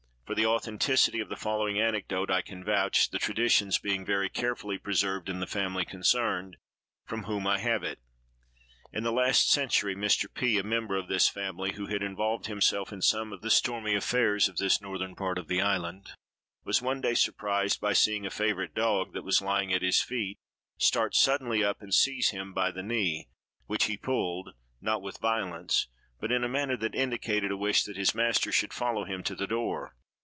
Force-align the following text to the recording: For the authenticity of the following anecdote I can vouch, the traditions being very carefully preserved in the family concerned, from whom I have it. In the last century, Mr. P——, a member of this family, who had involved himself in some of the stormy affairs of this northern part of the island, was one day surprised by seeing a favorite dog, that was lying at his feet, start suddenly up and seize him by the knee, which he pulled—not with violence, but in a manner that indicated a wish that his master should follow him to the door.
For 0.25 0.35
the 0.35 0.45
authenticity 0.45 1.19
of 1.19 1.27
the 1.27 1.35
following 1.35 1.77
anecdote 1.77 2.31
I 2.31 2.41
can 2.41 2.63
vouch, 2.63 3.09
the 3.09 3.19
traditions 3.19 3.79
being 3.79 4.05
very 4.05 4.29
carefully 4.29 4.77
preserved 4.77 5.27
in 5.27 5.41
the 5.41 5.45
family 5.45 5.83
concerned, 5.83 6.55
from 7.03 7.23
whom 7.23 7.45
I 7.45 7.59
have 7.59 7.83
it. 7.83 7.99
In 8.93 9.03
the 9.03 9.11
last 9.11 9.51
century, 9.51 9.93
Mr. 9.93 10.33
P——, 10.33 10.57
a 10.57 10.63
member 10.63 10.95
of 10.95 11.09
this 11.09 11.27
family, 11.27 11.73
who 11.73 11.87
had 11.87 12.01
involved 12.01 12.45
himself 12.45 12.93
in 12.93 13.01
some 13.01 13.33
of 13.33 13.41
the 13.41 13.49
stormy 13.49 13.93
affairs 13.93 14.47
of 14.47 14.55
this 14.55 14.79
northern 14.79 15.15
part 15.15 15.37
of 15.37 15.49
the 15.49 15.59
island, 15.59 16.11
was 16.63 16.81
one 16.81 17.01
day 17.01 17.13
surprised 17.13 17.81
by 17.81 17.91
seeing 17.91 18.25
a 18.25 18.29
favorite 18.31 18.73
dog, 18.73 19.11
that 19.11 19.25
was 19.25 19.41
lying 19.41 19.73
at 19.73 19.81
his 19.81 20.01
feet, 20.01 20.39
start 20.77 21.13
suddenly 21.13 21.61
up 21.61 21.81
and 21.81 21.93
seize 21.93 22.29
him 22.29 22.53
by 22.53 22.71
the 22.71 22.81
knee, 22.83 23.27
which 23.65 23.83
he 23.87 23.97
pulled—not 23.97 25.01
with 25.01 25.17
violence, 25.19 25.89
but 26.21 26.31
in 26.31 26.45
a 26.45 26.47
manner 26.47 26.77
that 26.77 26.95
indicated 26.95 27.51
a 27.51 27.57
wish 27.57 27.83
that 27.83 27.97
his 27.97 28.15
master 28.15 28.49
should 28.53 28.71
follow 28.71 29.03
him 29.03 29.23
to 29.23 29.35
the 29.35 29.45
door. 29.45 29.93